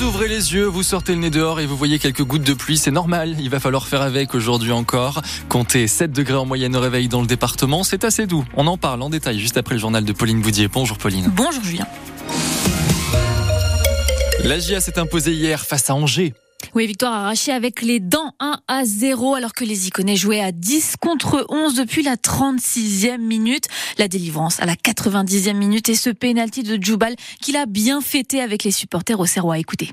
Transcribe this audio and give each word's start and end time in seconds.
Vous 0.00 0.06
ouvrez 0.06 0.28
les 0.28 0.54
yeux, 0.54 0.64
vous 0.64 0.82
sortez 0.82 1.12
le 1.12 1.20
nez 1.20 1.28
dehors 1.28 1.60
et 1.60 1.66
vous 1.66 1.76
voyez 1.76 1.98
quelques 1.98 2.24
gouttes 2.24 2.42
de 2.42 2.54
pluie, 2.54 2.78
c'est 2.78 2.90
normal, 2.90 3.36
il 3.38 3.50
va 3.50 3.60
falloir 3.60 3.86
faire 3.86 4.00
avec 4.00 4.34
aujourd'hui 4.34 4.72
encore. 4.72 5.20
Comptez 5.50 5.86
7 5.86 6.10
degrés 6.10 6.36
en 6.36 6.46
moyenne 6.46 6.74
au 6.74 6.80
réveil 6.80 7.06
dans 7.08 7.20
le 7.20 7.26
département, 7.26 7.84
c'est 7.84 8.02
assez 8.02 8.26
doux. 8.26 8.42
On 8.56 8.66
en 8.66 8.78
parle 8.78 9.02
en 9.02 9.10
détail 9.10 9.38
juste 9.38 9.58
après 9.58 9.74
le 9.74 9.78
journal 9.78 10.02
de 10.06 10.12
Pauline 10.14 10.40
Boudier. 10.40 10.68
Bonjour 10.68 10.96
Pauline. 10.96 11.30
Bonjour 11.36 11.62
Julien. 11.62 11.86
La 14.42 14.58
GIA 14.58 14.80
s'est 14.80 14.98
imposée 14.98 15.34
hier 15.34 15.60
face 15.60 15.90
à 15.90 15.94
Angers. 15.94 16.32
Oui, 16.74 16.86
victoire 16.86 17.12
arrachée 17.12 17.52
avec 17.52 17.82
les 17.82 17.98
dents 17.98 18.32
1 18.38 18.60
à 18.68 18.84
0 18.84 19.34
alors 19.34 19.54
que 19.54 19.64
les 19.64 19.88
Iconais 19.88 20.16
jouaient 20.16 20.40
à 20.40 20.52
10 20.52 20.96
contre 21.00 21.44
11 21.48 21.74
depuis 21.74 22.02
la 22.02 22.16
36e 22.16 23.18
minute. 23.18 23.66
La 23.98 24.06
délivrance 24.06 24.60
à 24.60 24.66
la 24.66 24.74
90e 24.74 25.54
minute 25.54 25.88
et 25.88 25.96
ce 25.96 26.10
pénalty 26.10 26.62
de 26.62 26.80
Djoubal 26.80 27.16
qu'il 27.40 27.56
a 27.56 27.66
bien 27.66 28.00
fêté 28.00 28.40
avec 28.40 28.62
les 28.62 28.70
supporters 28.70 29.18
au 29.18 29.26
Serrois. 29.26 29.58
Écoutez. 29.58 29.90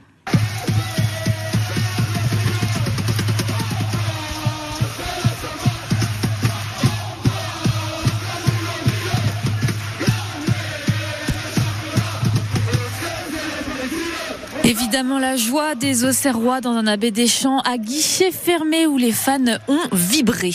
Évidemment, 14.80 15.18
la 15.18 15.38
joie 15.38 15.74
des 15.74 16.06
Auxerrois 16.06 16.62
dans 16.62 16.74
un 16.74 16.86
abbé 16.86 17.10
des 17.10 17.26
champs 17.26 17.62
à 17.62 17.80
guichet 17.80 18.32
fermé 18.32 18.86
où 18.86 19.00
les 19.00 19.12
fans 19.12 19.40
ont 19.68 19.80
vibré. 19.92 20.54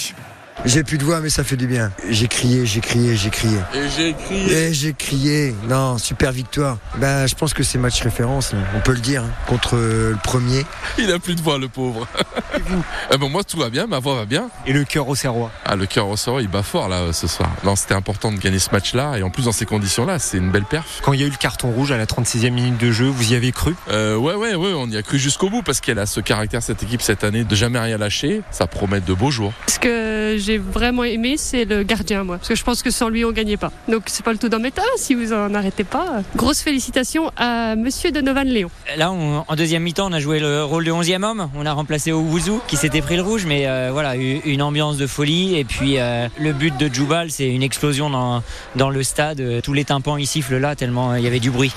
J'ai 0.65 0.85
plus 0.85 0.97
de 0.97 1.05
voix, 1.05 1.21
mais 1.21 1.29
ça 1.29 1.43
fait 1.43 1.57
du 1.57 1.67
bien. 1.67 1.91
J'ai 2.09 2.29
crié, 2.29 2.65
j'ai 2.67 2.81
crié, 2.81 3.17
j'ai 3.17 3.31
crié. 3.31 3.57
Et 3.75 3.89
j'ai 3.97 4.13
crié. 4.15 4.53
Et 4.53 4.73
j'ai 4.73 4.93
crié. 4.93 5.55
Non, 5.69 5.99
super 5.99 6.31
victoire. 6.31 6.79
Ben, 6.99 7.27
je 7.27 7.35
pense 7.35 7.53
que 7.53 7.63
c'est 7.65 7.79
match 7.79 8.01
référence, 8.03 8.53
on 8.77 8.81
peut 8.81 8.93
le 8.93 9.01
dire, 9.01 9.25
hein, 9.25 9.31
contre 9.49 9.77
le 9.77 10.17
premier. 10.23 10.65
Il 10.99 11.11
a 11.11 11.19
plus 11.19 11.35
de 11.35 11.41
voix, 11.41 11.59
le 11.59 11.69
pauvre. 11.69 12.07
Et 12.57 12.61
vous 12.61 12.83
eh 13.13 13.19
ben, 13.19 13.29
Moi, 13.29 13.43
tout 13.43 13.59
va 13.59 13.71
bien, 13.71 13.87
ma 13.87 13.99
voix 13.99 14.15
va 14.15 14.25
bien. 14.25 14.51
Et 14.67 14.73
le 14.73 14.85
cœur 14.85 15.09
au 15.09 15.17
serrois. 15.17 15.51
Ah, 15.65 15.75
le 15.75 15.87
cœur 15.87 16.09
au 16.09 16.17
serrois, 16.17 16.43
il 16.43 16.49
bat 16.49 16.63
fort, 16.63 16.89
là, 16.89 17.13
ce 17.13 17.27
soir. 17.27 17.51
Non, 17.65 17.75
c'était 17.75 17.95
important 17.95 18.31
de 18.31 18.39
gagner 18.39 18.61
ce 18.61 18.71
match-là. 18.71 19.17
Et 19.19 19.23
en 19.25 19.31
plus, 19.31 19.47
dans 19.47 19.53
ces 19.53 19.67
conditions-là, 19.67 20.21
c'est 20.21 20.39
une 20.39 20.51
belle 20.51 20.65
perf. 20.65 21.01
Quand 21.03 21.13
il 21.13 21.21
y 21.21 21.25
a 21.25 21.27
eu 21.27 21.31
le 21.31 21.37
carton 21.37 21.71
rouge 21.73 21.91
à 21.91 21.97
la 21.97 22.07
36e 22.07 22.51
minute 22.51 22.79
de 22.79 22.93
jeu, 22.93 23.07
vous 23.07 23.33
y 23.33 23.35
avez 23.35 23.51
cru? 23.53 23.75
Euh, 23.91 24.17
Ouais, 24.17 24.35
ouais, 24.35 24.55
ouais, 24.55 24.73
on 24.75 24.87
y 24.87 24.97
a 24.97 25.03
cru 25.03 25.19
jusqu'au 25.19 25.51
bout 25.51 25.63
parce 25.63 25.81
qu'elle 25.81 25.99
a 25.99 26.07
ce 26.07 26.21
caractère, 26.21 26.63
cette 26.63 26.83
équipe, 26.85 27.03
cette 27.03 27.25
année, 27.25 27.43
de 27.43 27.57
jamais 27.57 27.81
rien 27.81 27.99
lâcher. 27.99 28.43
Ça 28.53 28.69
promet 28.69 29.01
de 29.01 29.13
beaux 29.13 29.33
jours. 29.33 29.53
Ce 29.67 29.81
que 29.81 30.37
j'ai 30.39 30.52
vraiment 30.59 31.05
aimé, 31.05 31.37
c'est 31.37 31.65
le 31.65 31.83
gardien, 31.83 32.25
moi. 32.25 32.39
Parce 32.39 32.49
que 32.49 32.55
je 32.55 32.65
pense 32.65 32.83
que 32.83 32.91
sans 32.91 33.09
lui, 33.09 33.25
on 33.25 33.33
gagnait 33.33 33.57
pas. 33.57 33.73
Donc 33.89 34.05
c'est 34.07 34.25
pas 34.25 34.33
le 34.33 34.39
tout 34.39 34.49
d'un 34.49 34.59
méta 34.59 34.83
si 34.97 35.15
vous 35.15 35.33
en 35.33 35.55
arrêtez 35.55 35.85
pas. 35.85 36.23
Grosse 36.37 36.61
félicitations 36.61 37.31
à 37.37 37.77
monsieur 37.77 38.11
Donovan 38.11 38.47
Léon. 38.47 38.71
Là, 38.97 39.11
en 39.11 39.57
deuxième 39.57 39.83
mi-temps, 39.83 40.09
on 40.09 40.13
a 40.13 40.21
joué 40.21 40.41
le 40.41 40.65
rôle 40.65 40.85
de 40.85 40.93
11e 40.93 41.23
homme. 41.23 41.51
On 41.57 41.67
a 41.67 41.73
remplacé 41.73 42.13
Owuzu 42.13 42.53
qui 42.69 42.77
s'était 42.77 43.03
pris 43.03 43.17
le 43.17 43.23
rouge, 43.23 43.45
mais 43.47 43.67
euh, 43.67 43.91
voilà, 43.93 44.15
une 44.17 44.63
ambiance 44.63 44.97
de 44.97 45.07
folie. 45.07 45.57
Et 45.57 45.65
puis 45.65 45.99
euh, 45.99 46.29
le 46.39 46.53
but 46.53 46.77
de 46.77 46.93
Djoubal, 46.93 47.31
c'est 47.31 47.49
une 47.49 47.63
explosion 47.63 48.11
dans, 48.11 48.43
dans 48.77 48.91
le 48.91 49.03
stade. 49.03 49.43
Tous 49.63 49.73
les 49.73 49.85
tympans 49.85 50.17
y 50.17 50.27
sifflent 50.27 50.59
là, 50.59 50.75
tellement 50.77 51.15
il 51.15 51.23
y 51.23 51.27
avait 51.27 51.41
du 51.41 51.51
bruit. 51.51 51.73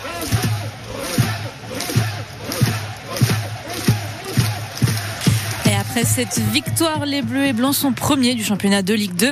Après 5.95 6.09
cette 6.09 6.39
victoire, 6.51 7.05
les 7.05 7.21
Bleus 7.21 7.45
et 7.45 7.53
Blancs 7.53 7.73
sont 7.73 7.93
premiers 7.93 8.35
du 8.35 8.43
championnat 8.43 8.81
de 8.81 8.93
Ligue 8.93 9.15
2. 9.15 9.31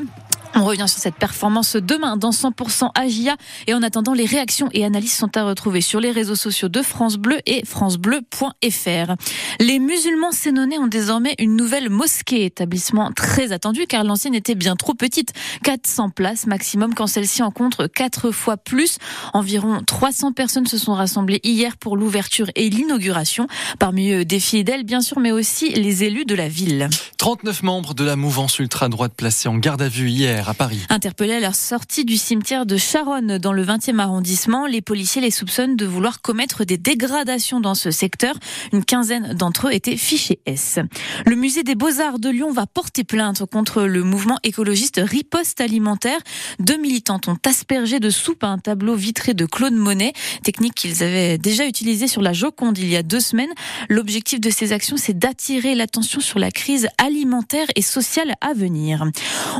On 0.55 0.65
revient 0.65 0.87
sur 0.87 0.99
cette 0.99 1.15
performance 1.15 1.75
demain 1.75 2.15
dans 2.15 2.29
100% 2.29 2.91
Agia. 2.93 3.35
Et 3.65 3.73
en 3.73 3.81
attendant, 3.81 4.13
les 4.13 4.25
réactions 4.25 4.69
et 4.71 4.85
analyses 4.85 5.15
sont 5.15 5.35
à 5.35 5.43
retrouver 5.43 5.81
sur 5.81 5.99
les 5.99 6.11
réseaux 6.11 6.35
sociaux 6.35 6.69
de 6.69 6.81
France 6.83 7.17
Bleu 7.17 7.39
et 7.47 7.65
francebleu.fr. 7.65 9.15
Les 9.59 9.79
musulmans 9.79 10.31
sénonais 10.31 10.77
ont 10.77 10.87
désormais 10.87 11.33
une 11.39 11.55
nouvelle 11.55 11.89
mosquée, 11.89 12.45
établissement 12.45 13.11
très 13.15 13.51
attendu 13.51 13.87
car 13.87 14.03
l'ancienne 14.03 14.35
était 14.35 14.53
bien 14.53 14.75
trop 14.75 14.93
petite. 14.93 15.33
400 15.63 16.11
places 16.11 16.45
maximum 16.45 16.93
quand 16.93 17.07
celle-ci 17.07 17.41
en 17.41 17.49
compte 17.49 17.91
4 17.91 18.29
fois 18.29 18.57
plus. 18.57 18.97
Environ 19.33 19.81
300 19.85 20.33
personnes 20.33 20.67
se 20.67 20.77
sont 20.77 20.93
rassemblées 20.93 21.39
hier 21.43 21.77
pour 21.77 21.97
l'ouverture 21.97 22.47
et 22.55 22.69
l'inauguration. 22.69 23.47
Parmi 23.79 24.11
eux, 24.11 24.23
des 24.23 24.39
fidèles 24.39 24.83
bien 24.83 25.01
sûr, 25.01 25.19
mais 25.19 25.31
aussi 25.31 25.69
les 25.69 26.03
élus 26.03 26.25
de 26.25 26.35
la 26.35 26.47
ville. 26.47 26.89
39 27.17 27.63
membres 27.63 27.93
de 27.95 28.03
la 28.03 28.15
mouvance 28.15 28.59
ultra-droite 28.59 29.13
placés 29.17 29.49
en 29.49 29.57
garde 29.57 29.81
à 29.81 29.89
vue 29.89 30.09
hier 30.09 30.42
à 30.49 30.53
Paris. 30.53 30.79
Interpellés 30.89 31.33
à 31.33 31.39
leur 31.39 31.55
sortie 31.55 32.05
du 32.05 32.17
cimetière 32.17 32.65
de 32.65 32.77
Charonne 32.77 33.37
dans 33.37 33.53
le 33.53 33.63
20e 33.63 33.99
arrondissement, 33.99 34.65
les 34.65 34.81
policiers 34.81 35.21
les 35.21 35.31
soupçonnent 35.31 35.75
de 35.75 35.85
vouloir 35.85 36.21
commettre 36.21 36.65
des 36.65 36.77
dégradations 36.77 37.59
dans 37.59 37.75
ce 37.75 37.91
secteur. 37.91 38.35
Une 38.71 38.83
quinzaine 38.83 39.33
d'entre 39.33 39.67
eux 39.67 39.73
étaient 39.73 39.97
fichés 39.97 40.39
S. 40.45 40.79
Le 41.25 41.35
musée 41.35 41.63
des 41.63 41.75
Beaux-Arts 41.75 42.19
de 42.19 42.29
Lyon 42.29 42.51
va 42.51 42.67
porter 42.67 43.03
plainte 43.03 43.45
contre 43.45 43.83
le 43.83 44.03
mouvement 44.03 44.39
écologiste 44.43 45.01
Riposte 45.03 45.61
Alimentaire. 45.61 46.19
Deux 46.59 46.77
militants 46.77 47.21
ont 47.27 47.37
aspergé 47.45 47.99
de 47.99 48.09
soupe 48.09 48.43
un 48.43 48.57
tableau 48.57 48.95
vitré 48.95 49.33
de 49.33 49.45
Claude 49.45 49.73
Monet, 49.73 50.13
technique 50.43 50.75
qu'ils 50.75 51.03
avaient 51.03 51.37
déjà 51.37 51.65
utilisée 51.65 52.07
sur 52.07 52.21
la 52.21 52.33
Joconde 52.33 52.77
il 52.77 52.89
y 52.89 52.97
a 52.97 53.03
deux 53.03 53.19
semaines. 53.19 53.51
L'objectif 53.89 54.39
de 54.39 54.49
ces 54.49 54.73
actions, 54.73 54.97
c'est 54.97 55.17
d'attirer 55.17 55.75
l'attention 55.75 56.19
sur 56.19 56.39
la 56.39 56.51
crise 56.51 56.87
alimentaire 56.97 57.67
et 57.75 57.81
sociale 57.81 58.33
à 58.41 58.53
venir. 58.53 59.05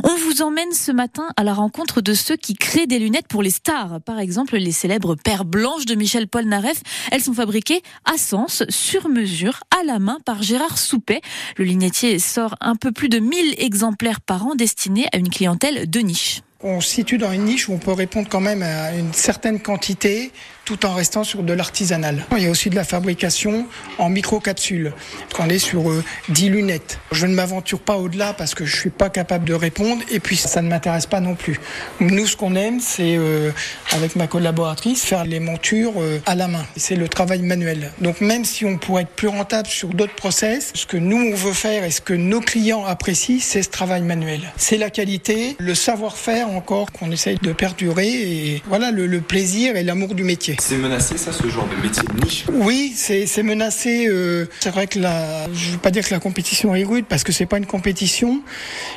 On 0.02 0.16
vous 0.16 0.42
emmène 0.42 0.72
ce 0.74 0.92
matin 0.92 1.28
à 1.36 1.44
la 1.44 1.54
rencontre 1.54 2.00
de 2.00 2.14
ceux 2.14 2.36
qui 2.36 2.54
créent 2.54 2.86
des 2.86 2.98
lunettes 2.98 3.28
pour 3.28 3.42
les 3.42 3.50
stars. 3.50 4.00
Par 4.02 4.18
exemple, 4.18 4.56
les 4.56 4.72
célèbres 4.72 5.14
paires 5.14 5.44
blanches 5.44 5.86
de 5.86 5.94
Michel 5.94 6.28
Polnareff. 6.28 6.82
Elles 7.10 7.22
sont 7.22 7.32
fabriquées 7.32 7.82
à 8.04 8.18
Sens, 8.18 8.64
sur 8.68 9.08
mesure, 9.08 9.60
à 9.70 9.84
la 9.84 9.98
main 9.98 10.18
par 10.24 10.42
Gérard 10.42 10.78
Soupet. 10.78 11.20
Le 11.56 11.64
lunetier 11.64 12.18
sort 12.18 12.56
un 12.60 12.76
peu 12.76 12.92
plus 12.92 13.08
de 13.08 13.18
1000 13.18 13.54
exemplaires 13.58 14.20
par 14.20 14.46
an 14.46 14.54
destinés 14.54 15.06
à 15.12 15.18
une 15.18 15.30
clientèle 15.30 15.88
de 15.88 16.00
niche 16.00 16.42
on 16.64 16.80
se 16.80 16.88
situe 16.88 17.18
dans 17.18 17.30
une 17.30 17.44
niche 17.44 17.68
où 17.68 17.74
on 17.74 17.78
peut 17.78 17.92
répondre 17.92 18.26
quand 18.28 18.40
même 18.40 18.62
à 18.62 18.94
une 18.94 19.12
certaine 19.12 19.60
quantité 19.60 20.32
tout 20.64 20.86
en 20.86 20.94
restant 20.94 21.24
sur 21.24 21.42
de 21.42 21.52
l'artisanal. 21.52 22.24
Il 22.32 22.42
y 22.42 22.46
a 22.46 22.50
aussi 22.50 22.70
de 22.70 22.74
la 22.74 22.84
fabrication 22.84 23.66
en 23.98 24.08
microcapsules. 24.08 24.94
On 25.38 25.48
est 25.50 25.58
sur 25.58 25.82
10 26.30 26.48
euh, 26.48 26.50
lunettes. 26.50 26.98
Je 27.12 27.26
ne 27.26 27.34
m'aventure 27.34 27.80
pas 27.80 27.98
au-delà 27.98 28.32
parce 28.32 28.54
que 28.54 28.64
je 28.64 28.74
suis 28.74 28.90
pas 28.90 29.10
capable 29.10 29.44
de 29.44 29.52
répondre 29.52 30.02
et 30.10 30.20
puis 30.20 30.36
ça 30.36 30.62
ne 30.62 30.68
m'intéresse 30.68 31.04
pas 31.04 31.20
non 31.20 31.34
plus. 31.34 31.60
Nous, 32.00 32.26
ce 32.26 32.36
qu'on 32.36 32.54
aime, 32.54 32.80
c'est 32.80 33.16
euh, 33.16 33.50
avec 33.92 34.16
ma 34.16 34.26
collaboratrice 34.26 35.04
faire 35.04 35.24
les 35.24 35.40
montures 35.40 35.92
euh, 35.98 36.18
à 36.24 36.34
la 36.34 36.48
main. 36.48 36.64
C'est 36.76 36.96
le 36.96 37.08
travail 37.08 37.42
manuel. 37.42 37.92
Donc 38.00 38.22
même 38.22 38.46
si 38.46 38.64
on 38.64 38.78
pourrait 38.78 39.02
être 39.02 39.10
plus 39.10 39.28
rentable 39.28 39.68
sur 39.68 39.88
d'autres 39.88 40.14
process, 40.14 40.72
ce 40.74 40.86
que 40.86 40.96
nous 40.96 41.32
on 41.32 41.34
veut 41.34 41.52
faire 41.52 41.84
et 41.84 41.90
ce 41.90 42.00
que 42.00 42.14
nos 42.14 42.40
clients 42.40 42.86
apprécient, 42.86 43.38
c'est 43.40 43.62
ce 43.62 43.70
travail 43.70 44.02
manuel. 44.02 44.40
C'est 44.56 44.78
la 44.78 44.88
qualité, 44.88 45.56
le 45.58 45.74
savoir-faire 45.74 46.53
encore 46.56 46.92
qu'on 46.92 47.10
essaye 47.10 47.38
de 47.42 47.52
perdurer 47.52 48.08
et 48.08 48.62
voilà 48.66 48.90
le, 48.90 49.06
le 49.06 49.20
plaisir 49.20 49.76
et 49.76 49.82
l'amour 49.82 50.14
du 50.14 50.24
métier. 50.24 50.56
C'est 50.60 50.76
menacé 50.76 51.16
ça, 51.18 51.32
ce 51.32 51.48
genre 51.48 51.68
de 51.68 51.82
métier 51.82 52.02
de 52.02 52.24
niche? 52.24 52.44
Oui, 52.52 52.92
c'est 52.94 53.42
menacé. 53.42 54.06
Euh, 54.08 54.46
c'est 54.60 54.70
vrai 54.70 54.86
que 54.86 54.98
la, 54.98 55.46
je 55.52 55.68
ne 55.68 55.72
veux 55.72 55.78
pas 55.78 55.90
dire 55.90 56.06
que 56.06 56.12
la 56.12 56.20
compétition 56.20 56.74
est 56.74 56.84
rude 56.84 57.06
parce 57.08 57.24
que 57.24 57.32
c'est 57.32 57.46
pas 57.46 57.58
une 57.58 57.66
compétition. 57.66 58.42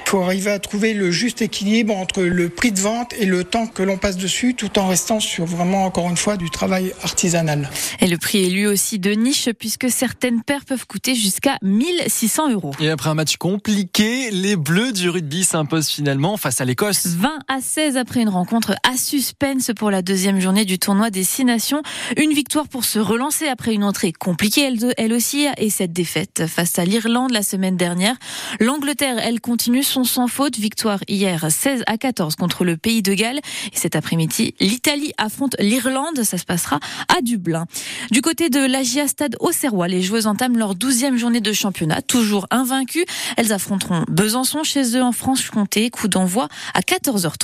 Il 0.06 0.09
faut 0.09 0.22
arriver 0.22 0.51
à 0.51 0.59
trouver 0.59 0.94
le 0.94 1.12
juste 1.12 1.41
équilibre 1.41 1.95
entre 1.95 2.22
le 2.22 2.50
prix 2.50 2.72
de 2.72 2.79
vente 2.79 3.13
et 3.19 3.25
le 3.25 3.44
temps 3.44 3.68
que 3.68 3.84
l'on 3.84 3.97
passe 3.97 4.18
dessus, 4.18 4.53
tout 4.53 4.79
en 4.79 4.88
restant 4.88 5.19
sur 5.19 5.45
vraiment 5.45 5.85
encore 5.85 6.09
une 6.09 6.18
fois 6.18 6.38
du 6.38 6.50
travail 6.50 6.94
artisanal. 7.03 7.69
Et 8.00 8.07
le 8.07 8.18
prix 8.18 8.45
est 8.45 8.50
lui 8.50 8.68
aussi 8.68 9.00
de 9.00 9.12
niche 9.12 9.50
puisque 9.57 9.89
certaines 9.89 10.41
paires 10.44 10.66
peuvent 10.66 10.85
coûter 10.85 11.16
jusqu'à 11.16 11.57
1600 11.62 12.51
euros. 12.51 12.72
Et 12.79 12.89
après 12.89 13.09
un 13.09 13.16
match 13.16 13.38
compliqué, 13.38 14.29
les 14.31 14.56
Bleus 14.56 14.91
du 14.91 15.09
rugby 15.09 15.44
s'imposent 15.44 15.89
finalement 15.89 16.38
face 16.38 16.62
à 16.62 16.66
l'Écosse. 16.66 17.07
20 17.07 17.39
à 17.49 17.61
16 17.61 17.95
après 17.95 18.21
une 18.21 18.29
rencontre 18.29 18.75
à 18.83 18.97
suspense 18.97 19.71
pour 19.75 19.89
la 19.89 20.01
deuxième 20.01 20.39
journée 20.39 20.65
du 20.65 20.79
tournoi 20.79 21.09
des 21.09 21.23
Six 21.23 21.45
Nations. 21.45 21.81
Une 22.17 22.33
victoire 22.33 22.67
pour 22.67 22.83
se 22.83 22.99
relancer 22.99 23.47
après 23.47 23.73
une 23.73 23.85
entrée 23.85 24.11
compliquée, 24.11 24.69
elle, 24.97 25.13
aussi, 25.13 25.47
et 25.57 25.69
cette 25.69 25.94
défaite 25.94 26.45
face 26.47 26.77
à 26.77 26.83
l'Irlande 26.83 27.31
la 27.31 27.44
semaine 27.44 27.77
dernière. 27.77 28.15
L'Angleterre, 28.59 29.17
elle 29.19 29.39
continue 29.39 29.83
son 29.83 30.03
sans 30.03 30.27
faute. 30.27 30.57
Victoire 30.57 30.99
hier 31.07 31.49
16 31.49 31.83
à 31.88 31.97
14 31.97 32.35
contre 32.35 32.65
le 32.65 32.75
pays 32.75 33.01
de 33.01 33.13
Galles. 33.13 33.39
Et 33.71 33.77
cet 33.77 33.95
après-midi, 33.95 34.53
l'Italie 34.59 35.13
affronte 35.17 35.55
l'Irlande. 35.59 36.23
Ça 36.23 36.38
se 36.38 36.45
passera 36.45 36.79
à 37.15 37.21
Dublin. 37.21 37.65
Du 38.11 38.21
côté 38.21 38.50
de 38.50 38.59
l'Agia 38.59 39.07
Stade 39.07 39.38
Auxerrois, 39.39 39.88
les 39.88 40.01
joueuses 40.01 40.27
entament 40.27 40.57
leur 40.57 40.75
douzième 40.75 41.17
journée 41.17 41.41
de 41.41 41.53
championnat, 41.53 42.01
toujours 42.01 42.45
invaincues. 42.51 43.05
Elles 43.38 43.53
affronteront 43.53 44.03
Besançon 44.09 44.63
chez 44.63 44.97
eux 44.97 45.03
en 45.03 45.13
Franche-Comté. 45.13 45.89
Coup 45.89 46.09
d'envoi 46.09 46.50
à 46.73 46.81
14h30. 46.81 47.37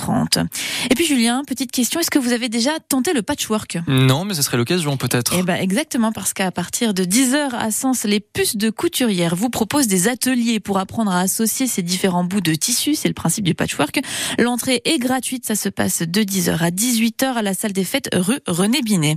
Et 0.90 0.94
puis 0.94 1.06
Julien, 1.06 1.42
petite 1.46 1.72
question, 1.72 2.00
est-ce 2.00 2.10
que 2.10 2.18
vous 2.18 2.32
avez 2.32 2.48
déjà 2.48 2.72
tenté 2.88 3.12
le 3.12 3.22
patchwork? 3.22 3.78
Non, 3.86 4.24
mais 4.24 4.34
ce 4.34 4.42
serait 4.42 4.56
l'occasion 4.56 4.96
peut-être. 4.96 5.34
Eh 5.38 5.42
ben 5.42 5.56
exactement, 5.56 6.12
parce 6.12 6.32
qu'à 6.32 6.50
partir 6.50 6.94
de 6.94 7.04
10h 7.04 7.54
à 7.54 7.70
Sens, 7.70 8.04
les 8.04 8.20
puces 8.20 8.56
de 8.56 8.70
couturière 8.70 9.34
vous 9.34 9.50
proposent 9.50 9.86
des 9.86 10.08
ateliers 10.08 10.60
pour 10.60 10.78
apprendre 10.78 11.10
à 11.10 11.20
associer 11.20 11.66
ces 11.66 11.82
différents 11.82 12.24
bouts 12.24 12.40
de 12.40 12.54
tissu. 12.54 12.94
C'est 12.94 13.08
le 13.08 13.14
principe 13.14 13.44
du 13.44 13.54
patchwork. 13.54 14.00
L'entrée 14.38 14.82
est 14.84 14.98
gratuite, 14.98 15.46
ça 15.46 15.54
se 15.54 15.68
passe 15.68 16.02
de 16.02 16.20
10h 16.22 16.58
à 16.58 16.70
18h 16.70 17.34
à 17.34 17.42
la 17.42 17.54
salle 17.54 17.72
des 17.72 17.84
fêtes 17.84 18.08
rue 18.12 18.40
René 18.46 18.82
Binet. 18.82 19.16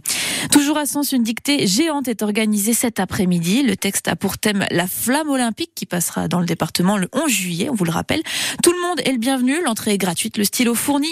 Toujours 0.52 0.78
à 0.78 0.86
Sens, 0.86 1.12
une 1.12 1.24
dictée 1.24 1.68
géante 1.68 2.08
est 2.08 2.22
organisée 2.22 2.74
cet 2.74 3.00
après-midi. 3.00 3.64
Le 3.64 3.76
texte 3.76 4.08
a 4.08 4.16
pour 4.16 4.38
thème 4.38 4.66
la 4.72 4.88
flamme 4.88 5.30
olympique 5.30 5.72
qui 5.76 5.86
passera 5.86 6.28
dans 6.28 6.40
le 6.40 6.46
département 6.46 6.98
le 6.98 7.10
11 7.14 7.30
juillet, 7.30 7.70
on 7.70 7.74
vous 7.74 7.86
le 7.86 7.92
rappelle. 7.92 8.22
Tout 8.64 8.72
le 8.72 8.82
monde 8.82 9.00
est 9.06 9.12
le 9.12 9.18
bienvenu, 9.18 9.62
l'entrée 9.64 9.94
est 9.94 9.98
gratuite, 9.98 10.38
le 10.38 10.44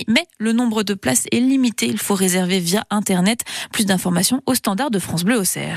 mais 0.08 0.26
le 0.40 0.54
nombre 0.54 0.84
de 0.84 0.94
places 0.94 1.26
est 1.32 1.40
limité. 1.40 1.88
Il 1.88 2.00
faut 2.00 2.16
réserver 2.16 2.60
via 2.60 2.84
Internet. 2.90 3.42
Plus 3.72 3.86
d'informations 3.86 4.42
au 4.46 4.56
standard 4.56 4.92
de 4.92 5.00
France 5.00 5.24
Bleu 5.24 5.38
Auxerre. 5.38 5.74